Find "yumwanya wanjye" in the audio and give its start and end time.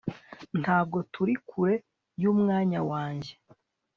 2.21-3.33